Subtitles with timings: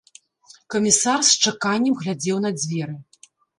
[0.75, 3.01] Камісар з чаканнем глядзеў на дзверы.